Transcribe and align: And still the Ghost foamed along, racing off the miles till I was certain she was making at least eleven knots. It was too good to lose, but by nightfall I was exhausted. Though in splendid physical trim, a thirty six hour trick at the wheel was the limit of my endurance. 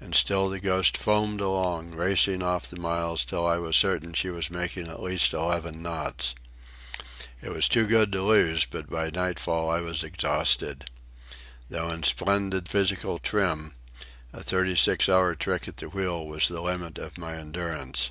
And 0.00 0.14
still 0.14 0.48
the 0.48 0.58
Ghost 0.58 0.96
foamed 0.96 1.42
along, 1.42 1.94
racing 1.94 2.42
off 2.42 2.70
the 2.70 2.80
miles 2.80 3.26
till 3.26 3.46
I 3.46 3.58
was 3.58 3.76
certain 3.76 4.14
she 4.14 4.30
was 4.30 4.50
making 4.50 4.88
at 4.88 5.02
least 5.02 5.34
eleven 5.34 5.82
knots. 5.82 6.34
It 7.42 7.50
was 7.50 7.68
too 7.68 7.86
good 7.86 8.10
to 8.12 8.22
lose, 8.22 8.64
but 8.64 8.88
by 8.88 9.10
nightfall 9.10 9.68
I 9.68 9.80
was 9.82 10.02
exhausted. 10.02 10.86
Though 11.68 11.90
in 11.90 12.04
splendid 12.04 12.70
physical 12.70 13.18
trim, 13.18 13.74
a 14.32 14.42
thirty 14.42 14.76
six 14.76 15.10
hour 15.10 15.34
trick 15.34 15.68
at 15.68 15.76
the 15.76 15.90
wheel 15.90 16.26
was 16.26 16.48
the 16.48 16.62
limit 16.62 16.96
of 16.96 17.18
my 17.18 17.34
endurance. 17.36 18.08